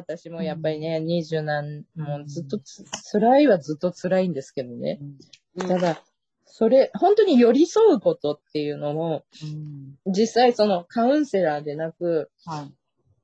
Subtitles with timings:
[0.00, 5.00] 私もやっぱりね、二十何、もうずっとつ、辛いはずっと辛いんですけどね。
[5.58, 6.02] ただ、
[6.60, 9.24] それ、本当に寄り添うことっていうのも、
[10.06, 10.12] うん。
[10.12, 12.72] 実際そのカウンセラーでなく、はい。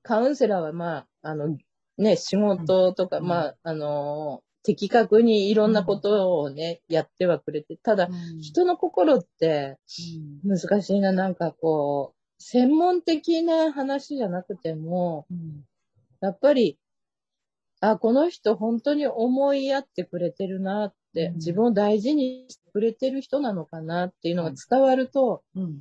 [0.02, 1.58] カウンセラーはまあ、あの、
[1.98, 3.24] ね、仕事とか、うん。
[3.26, 8.40] まあ、あの、的確にいろんなことをね、やってはくれて、ただ、うん。
[8.40, 9.78] 人の心って
[10.44, 10.56] うん。
[10.56, 15.64] 難しいな、なんかこう、専門的な話じゃなくても、うん
[16.26, 16.78] やっぱり、
[17.80, 21.34] あ、この人本当に思いやってくれてるなって、うん。
[21.36, 25.80] 自分を大事にしてくれてる人なのかなっていうのが伝わると、うん。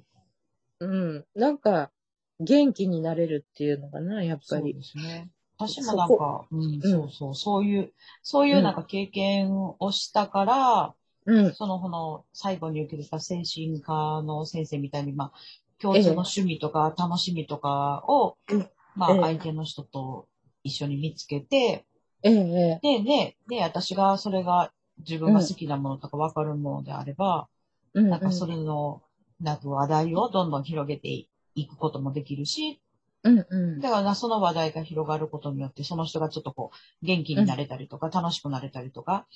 [0.80, 1.91] うん、なんか、
[2.40, 4.76] 元気になれるっていうのかな、やっぱそうり。
[4.76, 5.31] ですね。
[5.58, 15.34] 私もなんか、うん、そうそう、そういう、そういうなんか経験をしたから、うん、その、この、最後に受けてた精神科の先生みたいに、まあ、
[15.80, 18.70] 共通の趣味とか楽しみとかを、うん。
[18.96, 19.21] まあ、ええ。
[19.21, 20.27] 相手の人と
[20.66, 21.85] 一緒に見つけて、
[22.24, 27.48] ええ、ええ、で、ね、で、私がそれが自分が好きなものとか分かるものであれば、
[27.94, 29.02] うん、なんかそれの、
[29.40, 32.82] なんか話題をどんどん広げていくこともできるし、
[33.24, 33.80] うん、うん。
[33.80, 39.27] だからな、その話題が広がることによって、その人がちょっとこう、元気になれたりとか、楽しくなれたりとか、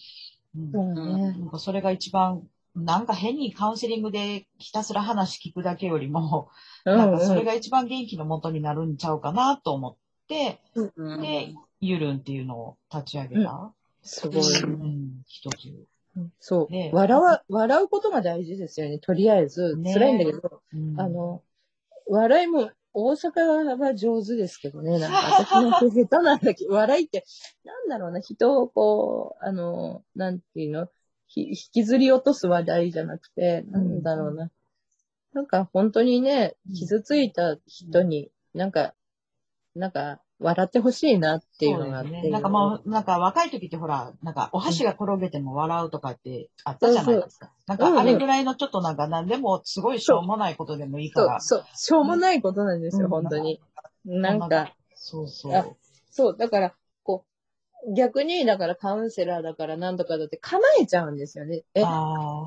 [0.55, 0.72] うん。
[0.72, 1.31] そうね。
[1.31, 6.50] なんかそれが一番、なんか変にカウンセリングでひたすら話聞くだけよりも、
[6.85, 9.95] なんかそれが一番元気の元になるんちゃうかなと思っ
[10.30, 13.73] て、うんで、ゆるんっていうのを立ち上げた。
[14.03, 14.63] すごい。
[14.63, 15.55] うん、一つ。
[16.39, 19.00] そう、ね笑わ、笑うことが大事ですよね。
[19.00, 19.75] とりあえず。
[19.77, 21.41] ね辛いんだけど、うんあ、の、
[22.07, 24.97] 笑いも、大阪は上手ですけどね。
[25.00, 27.23] なんか私の下手なんだけど、 笑いって、
[27.63, 30.88] なんだろうな、人をこう、あの、なんていうの、
[31.27, 34.52] ひ引きずり落とす話題じゃなくて、なんだろうな。
[35.33, 38.96] なんか本当にね、傷ついた人に、なんか、
[39.79, 42.12] なんか、笑ってほしいなっていうのがあって。
[42.12, 42.29] ね。
[42.29, 47.51] なんかもう、なんか若い時ってほら、なんかお箸が転げても笑うとかってあったじゃないですか。
[47.67, 51.40] なんかあれぐらいのちょっとなんか何でもすごいしょうもないことでもいいから。
[51.41, 53.59] そう、そう、しょうもないことなんですよ、うん本当に。
[54.06, 55.75] なんか、そうそあう。
[56.09, 56.73] そう、だから、
[57.03, 57.25] こ
[57.85, 61.63] う、逆に、だからカウンセラーだから何とかだって構えちゃうんですよね。
[61.75, 61.84] え、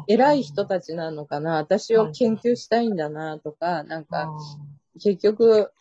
[0.07, 4.33] 偉い人たちなのかな私を研究したいんだなとか、なんあか、
[4.95, 5.73] 結局、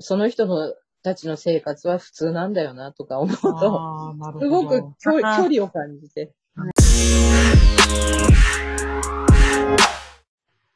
[0.00, 4.40] その人のたちの生活は普通なんだよなとか思うーと。
[4.40, 6.32] すごく距離を感じて。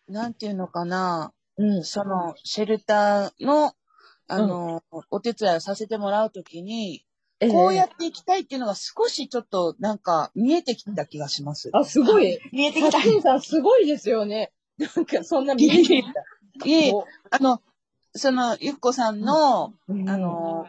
[0.09, 1.85] なんていうのかな、うん。
[1.85, 3.75] その、シェルターの、
[4.27, 7.05] あの、お手伝いをさせてもらうときに、
[7.51, 11.71] こうやっっていきたいっていうのが少しちょっとなんか見えてきた気がします。
[11.73, 12.39] あ、すごい。
[12.53, 13.01] 見えてきた。
[13.23, 14.53] さんすごいですよね。
[14.79, 16.25] なんか、そんな見えてきた。
[16.65, 17.61] いえ、おあの、
[18.15, 20.09] その、ゆっこさんの、うん。
[20.09, 20.67] あの、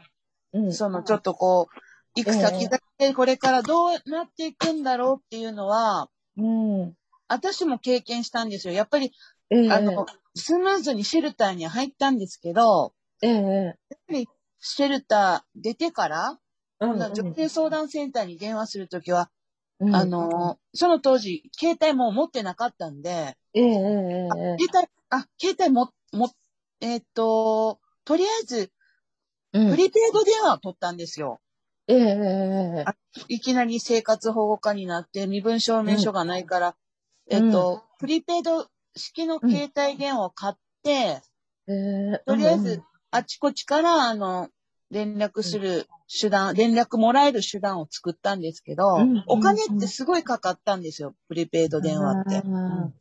[0.53, 1.79] うん、そのちょっとこう、
[2.15, 6.93] 行く先々でこれからどうなっていくんだろうっていうのは、うん。
[7.27, 8.73] 私も経験したんですよ。
[8.73, 9.11] やっぱり、
[9.49, 9.71] ええ。
[9.71, 10.05] あの、
[10.35, 13.31] スムーズにシェルターに入ったんですけど、ええ。
[13.65, 13.75] やっ
[14.07, 14.27] ぱり
[14.59, 16.39] シェルター出てから、
[16.79, 19.31] うん女性相談センターに電話するときは、
[19.79, 19.95] うん。
[19.95, 24.57] あの、その当時、携帯も持ってなかったんで、ええええええ。
[24.59, 26.29] 携帯、あ、携帯も、も、
[26.83, 28.71] えーっと、とりあえず、
[29.53, 31.39] うんプリペイド電話を取ったんですよ。
[31.88, 32.01] えええ
[32.79, 32.95] えあ
[33.27, 36.75] いきなり生活保護課になって、身分証明書がないから、
[37.29, 41.22] えーっと、プリペイド式の携帯電話を買って、
[41.67, 44.49] ええとりあえず、あちこちから、あの、
[44.89, 45.85] 連絡する
[46.19, 52.43] 手段、連絡もらえる手段を作ったんですけど、うんお金ってすごいかかったんですよ、プリペイド電話って。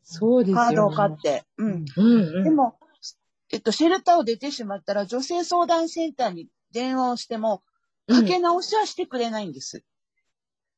[0.03, 0.67] そうですよ、ね。
[0.67, 1.45] カードを買って。
[1.57, 1.85] うん。
[1.97, 2.45] うんうん。
[2.45, 2.77] でも、
[3.53, 7.63] えっと、シェルターを出てしまったら、女性相談センターに電話をしても、
[8.09, 9.85] かけ直しはしてくれないんです。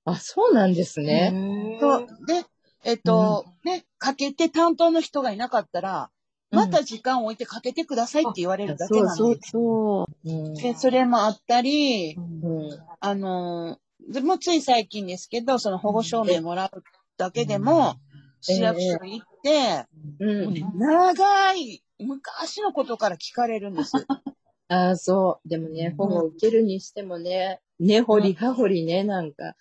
[0.05, 1.31] あ、そうなんですね。
[1.31, 2.07] ねそう。
[2.27, 2.44] で、
[2.85, 6.11] えっと、ね、かけて担当の人がいなかったら、
[6.50, 9.50] また時間を置いてかけてくださいって言われるだけそうそうなんです。
[9.50, 10.31] そう。
[10.31, 10.55] うん。
[10.55, 12.79] で、それもあったり、うん。
[13.00, 16.82] あのー、でもつい最近ですけど、その保護証明もらう
[17.17, 17.97] だけでも、
[18.41, 19.87] 市役所に行って、
[20.20, 20.44] うん。
[20.44, 23.93] もうね長い、昔のことから聞かれるんです。
[24.69, 25.49] ああ、そう。
[25.49, 29.56] でもね、保護を受けるにしてもね、根掘り葉掘りね、なんか。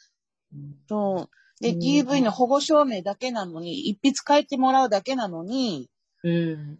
[0.88, 1.62] そう。
[1.62, 5.90] で、うん DV の保護証明だけなのに、一筆書いてもらうだけなのに、
[6.24, 6.80] うん。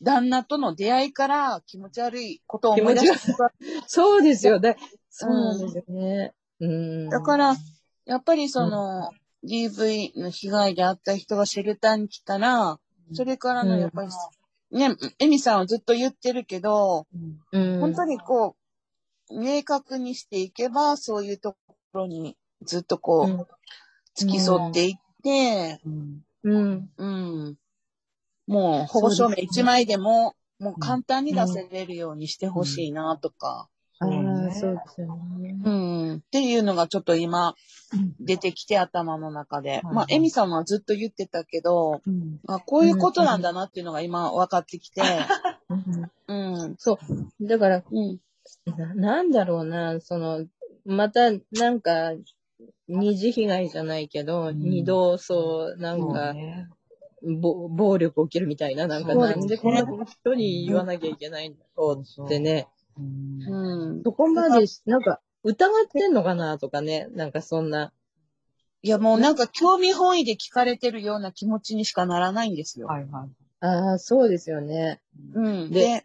[0.00, 3.32] 旦那との出会いから気持ち悪いことを思い出して
[3.86, 4.60] そうですよ。
[4.60, 4.76] だ
[5.10, 6.34] そうなんですよね。
[6.60, 7.08] うん。
[7.08, 7.56] だから、
[8.04, 9.10] やっぱりその、
[9.44, 12.78] DV の被害であった人がシェルターに来たら、
[13.12, 14.08] それからのやっぱり、
[14.70, 17.06] ね、エミさんはずっと言ってるけど、
[17.52, 18.56] うん、本当にこ
[19.30, 23.46] 明確にしていけば、そういうところにずっとこう、うん。
[24.14, 26.22] 付き添っていって、うん。
[26.42, 26.90] うん。
[26.96, 27.56] うん。
[28.46, 33.68] もう保護証明1枚でも、もう簡単に出せれるようにしてほしいなとか、
[34.48, 35.56] ねあ、そうですよね。
[35.64, 36.14] うん。
[36.16, 37.54] っていうのがちょっと今
[37.92, 39.80] うん出てきて頭の中で。
[39.82, 45.02] はいまあ、エミさんはずっと言ってたけど、うんまあ、こういうことなんだなっていうのが今分かってきて、
[45.70, 46.76] うんうん。
[46.78, 46.98] そ
[47.40, 47.46] う。
[47.46, 48.18] だから、うん。
[48.76, 50.46] ななんだろうな、その、
[50.84, 52.12] また、なんか、
[52.88, 56.34] 二次被害じゃないけど、ん二度、そう、なんか、
[57.22, 62.68] 暴力起きるみたいな、なんか、なんでこんな人に言わなきゃいけないんだろうってね、
[62.98, 64.02] うんうん。
[64.02, 67.92] そこまで、なんか、疑ってんのかなとかね、なんかそんな。
[68.82, 72.86] いや、もうなんか興味本位で聞かれてるような気持ちにしかならないんですよ。
[72.88, 73.28] はいはい。
[73.60, 75.00] ああ、そうですよね。
[75.34, 75.70] うん。
[75.70, 76.04] で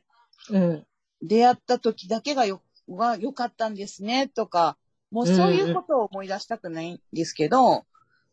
[0.49, 0.87] で、うん。
[1.21, 4.77] 出会った時だけがよ、が良かったんですね、とか、
[5.11, 7.85] もうそういうことを思い出したくないんですけど、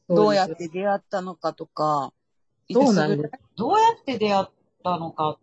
[0.09, 2.12] どうやって出会ったのかとか、
[2.73, 3.33] そうなんです。
[3.57, 4.47] どうやって出会っ
[4.83, 5.39] たのかの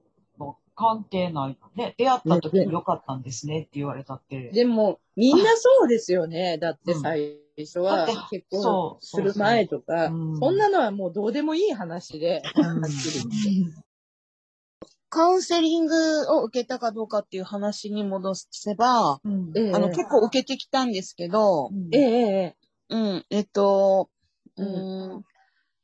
[0.78, 1.58] 関係ない。
[1.76, 4.52] ね、出会った時に良かったんですねって言われたって。
[4.52, 6.60] でも、みんなそうですよね。
[6.60, 10.10] だってうん最初は結婚する前とか、う。
[10.12, 10.38] ん。
[10.38, 12.82] そんなのはもうどうでもいい話で、うん。
[12.82, 13.88] はっきり言って。
[15.10, 15.96] カウンセリング
[16.38, 19.52] を受けたかどうかっていう話に戻せば、うん。
[19.56, 19.74] ええ。
[19.74, 22.56] あの、結構受けてきたんですけど、ええええ
[22.90, 24.10] うん、えっと、
[24.58, 25.26] ううんん、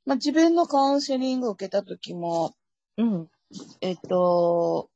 [0.06, 2.54] まあ、自分のカウンセリングを受けた時も、
[2.98, 3.30] うん。
[3.82, 4.90] えっと、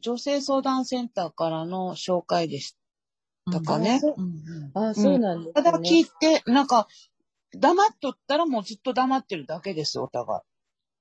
[0.00, 2.76] 女性相談センターからの紹介でし
[3.50, 4.00] たかね。
[4.16, 6.10] うんあ、そうなんですただ聞いね。
[6.20, 6.88] て、なんか、
[7.52, 10.42] 黙っとったらもうずっと黙ってるだけです、お互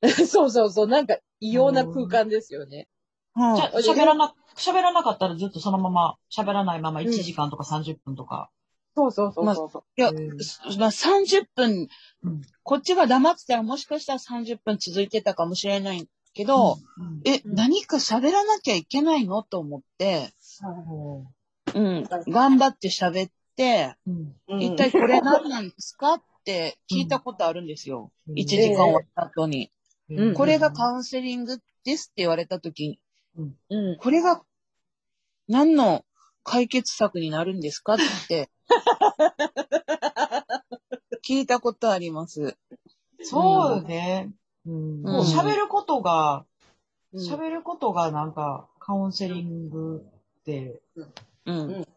[0.28, 0.88] そうそうそう。
[0.88, 2.88] なんか異様な空間ですよね。
[3.36, 3.40] い。
[3.40, 8.50] はじゃあ、喋らな、喋らなかったらずっとそのまま、喋らないまま1時間とか30分とか。
[8.96, 9.84] そうそうそうそう。
[9.96, 10.12] いや、
[10.80, 11.88] まあ、30分、
[12.24, 16.06] うんこっちが黙ってたらもしかしたら30分続いてたかもしれない
[16.38, 17.56] けど、うんえ、うん。
[17.56, 19.42] 何か喋らなきゃいけないの？
[19.44, 20.30] と思って、
[21.74, 21.84] うん。
[21.98, 23.96] うん、頑張って喋って、
[24.48, 26.14] 一体これ何なんですか？
[26.14, 28.12] って聞いたことあるんですよ。
[28.28, 28.36] うん。
[28.36, 29.72] 1時間終わった後に。
[30.10, 30.34] うん。
[30.36, 33.00] これがカウンセリングですって言われた時に、
[33.70, 33.98] うん。
[33.98, 34.44] これが
[35.48, 36.06] 何の
[36.44, 37.96] 解決策になるんですか？
[37.96, 37.98] っ
[38.28, 38.50] て。
[41.28, 42.56] 聞いたことあります。
[43.24, 44.30] そうよね。
[44.68, 45.02] うん。
[45.02, 46.46] もう喋ることが、
[47.14, 47.22] うん。
[47.22, 50.06] 喋ることがなんか、カウンセリング
[50.42, 50.82] って、
[51.46, 51.88] うん。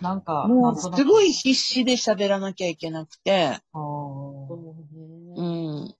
[0.00, 4.54] なんか、もうなんとなくすごい必死で喋らなきゃいけなくて、あー。
[5.36, 5.94] うん。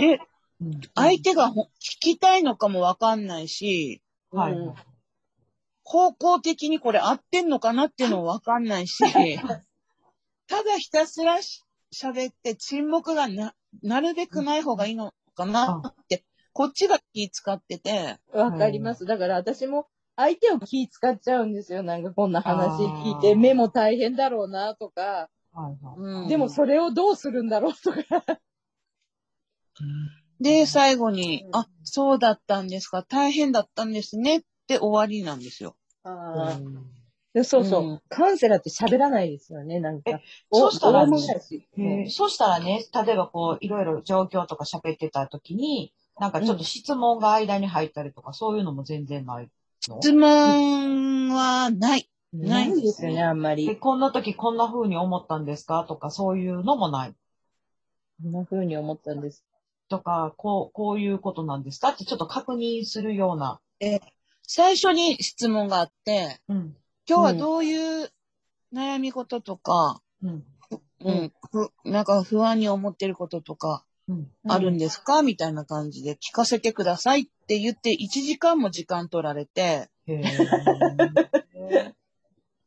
[0.00, 0.20] で、
[0.60, 0.80] うん。
[0.94, 4.00] 相手がほ聞きたいのかもわかんないし、
[4.30, 4.52] はい。
[4.52, 4.74] うん。
[5.84, 9.02] 方向的にこれ合ってんのかなっていうのもわかんないし、
[10.46, 11.64] ただひたすらし
[11.94, 19.04] 喋って沈黙がな、なるべくない方がいいのかなって、こっちが気使ってて、わかります。
[19.06, 19.86] だから私も
[20.16, 21.82] 相手を気使っちゃうんですよ。
[21.82, 26.00] なんかこんな話聞いて、目も大変だろうなとか、はいはい。
[26.00, 26.28] うん。
[26.28, 28.40] でもそれをどうするんだろうとか。
[30.40, 35.76] で、最後に、あ、そうだったんですか、大変だったんですねって終わりなんですよ。
[36.04, 36.58] あー。
[36.58, 36.97] で
[37.44, 40.20] そうそう、うんカウンセラーって喋らないですよね、なんか。
[40.52, 49.48] そうしたら大昔へーそしたらね、例えばこう、いろいろ状況とか喋ってた時に、なんかちょっと質問が間に入ったりとか、そういうのも全然ない
[49.88, 50.00] の？
[50.00, 52.08] 質問はない。
[52.32, 53.76] ないんですよね、あんまで、り。
[53.76, 55.84] こんな時こんな風に思ったんですか？
[55.88, 57.14] とか、そういうのもない。
[58.22, 59.44] こんな風に思ったんです。
[59.88, 61.90] とか、こう、こういうことなんですか？
[61.90, 63.60] ってちょっと確認するような。
[64.42, 66.76] 最初に質問があって、うん。
[67.08, 68.10] 今日はどういう
[68.74, 70.44] 悩み事とか、うん。
[71.00, 74.30] うん、ふなんか不安に思ってることとかうん。
[74.46, 79.88] あるんですか、みたいな感じで聞かせてくださいって言って1時間も時間取られて、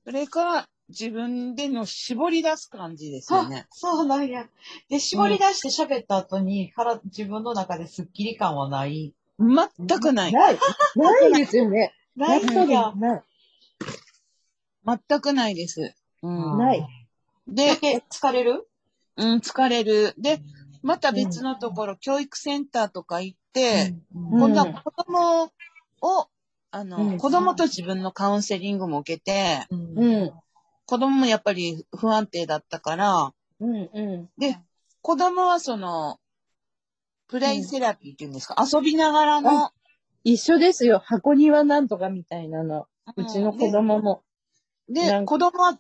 [0.05, 3.67] それから自分での絞り出す感じですよね。
[3.71, 4.47] そうなんや。
[4.89, 9.13] で、絞り出して喋った後に、から自分の中でスッキリ感はない？
[9.39, 10.31] 全くない。
[10.31, 10.59] ない。
[10.95, 11.93] ないですよね。
[12.15, 12.93] ないやっぱりや。
[12.95, 13.23] ない。
[14.85, 15.95] 全くないです。
[16.23, 16.87] うん、ない。
[17.47, 18.67] で、で、疲れる？
[19.17, 20.13] うん、疲れる。
[20.17, 20.41] で、
[20.81, 25.43] また別のところ、教育センターとか行って、うん今度は子供
[26.01, 26.27] を、
[26.71, 30.31] あの、うん子供と自分のカウンセリングも受けて、うんうん。
[30.85, 33.81] 子供もやっぱり不安定だったから、うん。
[33.83, 34.57] うで、
[35.01, 36.19] 子供はその、
[37.27, 39.71] プレイセラピーっていうんですか、遊びながらの、
[40.23, 41.01] 一緒ですよ。
[41.03, 42.87] 箱庭なんとかみたいなの。
[43.15, 44.23] うちの子供も。
[44.93, 45.79] で、子供は、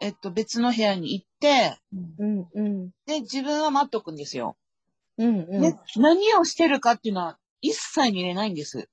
[0.00, 1.78] えっと、別の部屋に行って、
[2.18, 2.90] うん、うん。
[3.06, 4.56] で、自分は待っとくんですよ。
[5.18, 5.60] うん、うん。
[5.60, 8.88] で、何をしてるかっていうのは一切見れないんです。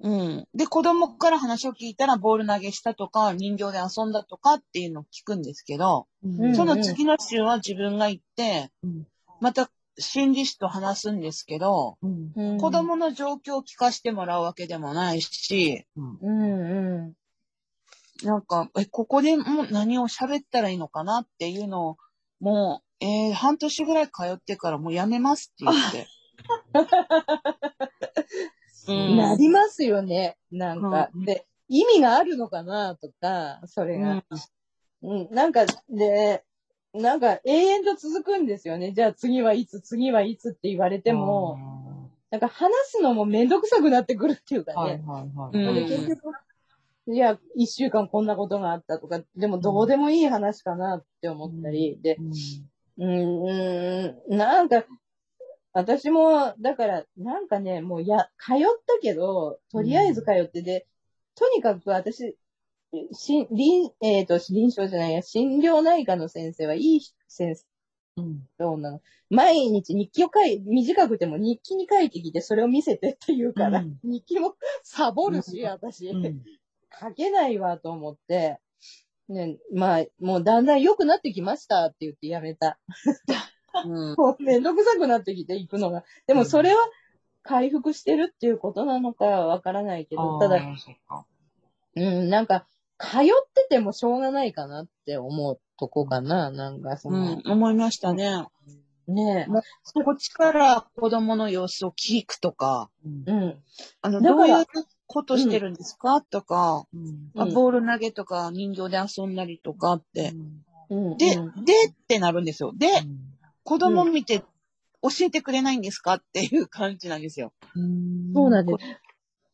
[0.00, 0.46] うん。
[0.54, 9.06] で、子供から話を聞いたら、ボール投げしたとか、人形で遊んだとかっていうのを聞くんですけど、うんその次の週は自分が行って、うん
[9.40, 17.14] また心理師と話すんですけど、うんうん子供の状況を聞かせてもらうわけでもないし、うん、うん。
[18.22, 21.96] なんか、え、ここでもう何を喋ったらいいのかなっていうのを、
[22.40, 26.06] もう、えー半年ぐらい通ってからもうやめますって言って。
[28.86, 30.36] うんなりますよね。
[30.50, 31.10] なんか。
[31.14, 34.24] で、意味があるのかなとか、それが。
[35.02, 36.44] うん、なんか、で、
[36.94, 38.92] なんか永遠と続くんですよね。
[38.92, 41.58] じゃあ次はいつ、次はいつって言われても、
[42.30, 45.04] なんか話すのもめんどくさくなってくるっていうかはいね。
[45.06, 45.58] はいはい。
[45.58, 46.32] うんで結局、
[47.06, 52.32] いや、一週間こんなことがあったとか、でもどうでもいい話かなって思ったり、で、うん
[52.98, 54.84] うん、うんなんか、
[55.72, 60.86] 私も、だから、なんかね、もうや、通ったけど、とりあえず通ってで、
[61.34, 62.36] とにかく私、
[63.12, 67.56] し臨、えっ、と、臨床じゃないや、診療内科の先生はいい先
[68.16, 68.48] うん。
[68.58, 69.00] 生なの？
[69.28, 73.98] 毎日日記を書い、短くても日記に書いてきて、それを見せてって言うから、うん。
[74.04, 75.68] 日記もサボるし、うん。
[75.70, 76.42] 私、うん
[77.00, 78.60] 書けないわと思って、
[79.28, 82.78] ね、まあ、もうだんだん良くなってきましたって言ってやめた。
[83.84, 84.14] うん。
[84.16, 86.04] もうめんどくさくなってきて行くのが。
[86.28, 86.76] でもそれは
[87.42, 90.60] 回復してるっていうことなのかはわからないけど、ただ、
[91.96, 92.66] うん、なんか、
[93.04, 98.46] 通っててもしょうがないかなって思うとこかな、なんかその、うん、思いましたね。
[99.06, 99.62] ねも
[99.96, 102.90] うこっちから子供の様子を聞くとか、
[103.26, 103.62] うん。
[104.00, 104.64] あの、どういう
[105.06, 110.32] ことしてるんですか、とか、うんあ、うんボール投げとか人形で遊んだりとかって。
[110.88, 111.16] うん。
[111.18, 112.72] で、うんでってなるんですよ。
[112.74, 112.88] で、
[113.62, 114.40] 子供見て
[115.02, 116.14] 教えてくれないんですか？
[116.14, 117.52] っていう感じなんですよ。
[117.74, 118.78] うんそうなんです。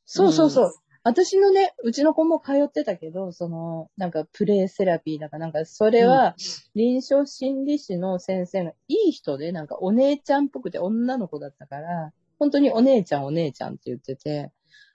[0.07, 0.75] そうそうそう。
[1.03, 6.35] 私のね、うちの子も通ってたけど、その、なんかプレイセラピーだかなんか、それは、
[6.75, 14.53] 臨床心理士の先生がいい人で、なんかお姉ちゃんっぽくて女の子だったから、本当にお姉ちゃんお姉ちゃんって言ってて、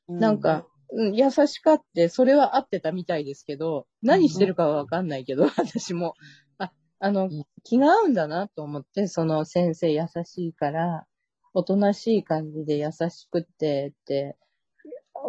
[0.07, 6.13] なんか、うん、優しかって、それは合ってたみたいですけど、何してるかはわかんないけど、私も。
[6.59, 11.05] あ、あのうん、気が合うんだなと思って、その先生優しいから、
[11.53, 14.37] おとなしい感じで優しくって、って、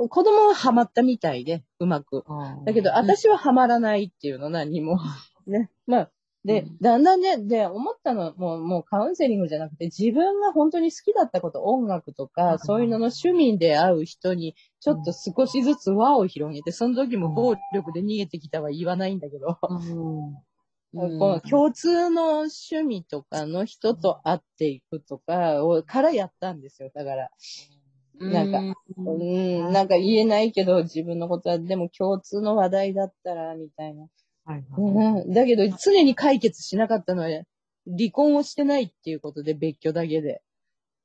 [0.09, 2.25] 子供はハマったみたいで、うまく。
[2.65, 4.99] だけど、私はハマらないっていうの、何にも。
[5.47, 5.71] ね。
[5.87, 6.11] まあ、
[6.45, 6.76] で、うん。
[6.81, 12.59] だんだんね、で、思ったのは、もう、もうカウンセリングじゃなくて、自分が本当に好きだったこと、音楽とうか、ん。
[12.59, 20.37] そういうのの趣味で会う人に、ちょっと少しずつ輪を広げて、その時も暴力で逃げてきたは言わないんだけど、うん。
[20.95, 21.19] うん。
[21.19, 26.91] この共通の趣味とかの人と会っていくとかを、からやったんですよ。
[26.95, 27.31] だから、
[28.18, 28.58] なんか
[28.96, 34.06] うんうん、なんか言えないけど、自分のことは、でも共通の話題だったら、みたいな。
[34.44, 37.28] はいはいうん、だけど、常に解決しなかったのは、
[37.87, 40.42] 離婚をしてないっていうことで別居だけで。